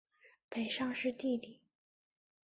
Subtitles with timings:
[0.49, 1.61] 北尚是弟弟。